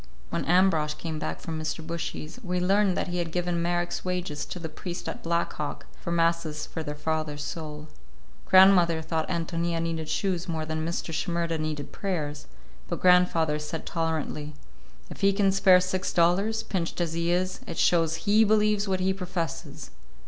When 0.31 0.45
Ambrosch 0.45 0.95
came 0.95 1.19
back 1.19 1.41
from 1.41 1.61
Mr. 1.61 1.85
Bushy's, 1.85 2.39
we 2.43 2.59
learned 2.59 2.97
that 2.97 3.09
he 3.09 3.19
had 3.19 3.31
given 3.31 3.61
Marek's 3.61 4.03
wages 4.03 4.45
to 4.47 4.57
the 4.57 4.67
priest 4.67 5.07
at 5.07 5.21
Black 5.21 5.53
Hawk, 5.53 5.85
for 6.01 6.11
masses 6.11 6.65
for 6.65 6.81
their 6.81 6.95
father's 6.95 7.43
soul. 7.43 7.87
Grandmother 8.45 9.03
thought 9.03 9.29
Ántonia 9.29 9.79
needed 9.79 10.09
shoes 10.09 10.47
more 10.47 10.65
than 10.65 10.83
Mr. 10.83 11.13
Shimerda 11.13 11.59
needed 11.59 11.91
prayers, 11.91 12.47
but 12.87 12.99
grandfather 12.99 13.59
said 13.59 13.85
tolerantly, 13.85 14.55
"If 15.11 15.21
he 15.21 15.31
can 15.31 15.51
spare 15.51 15.79
six 15.79 16.11
dollars, 16.11 16.63
pinched 16.63 16.99
as 16.99 17.13
he 17.13 17.31
is, 17.31 17.59
it 17.67 17.77
shows 17.77 18.25
he 18.25 18.43
believes 18.43 18.87
what 18.87 19.01
he 19.01 19.13
professes." 19.13 19.91